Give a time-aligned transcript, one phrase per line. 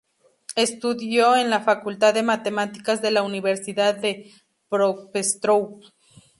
[0.55, 4.31] Estudió en la facultad de matemáticas de la Universidad de
[4.71, 5.93] Dnipropetrovsk.